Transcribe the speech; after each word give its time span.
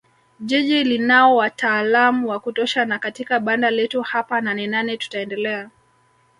Jiji 0.39 0.83
linao 0.83 1.35
wataalam 1.35 2.25
wa 2.25 2.39
kutosha 2.39 2.85
na 2.85 2.99
katika 2.99 3.39
banda 3.39 3.69
letu 3.71 4.01
hapa 4.01 4.41
Nanenane 4.41 4.97
tutaendelea 4.97 5.69